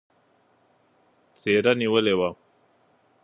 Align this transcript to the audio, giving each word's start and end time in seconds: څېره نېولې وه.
څېره 1.39 1.71
نېولې 1.79 2.13
وه. 2.19 2.29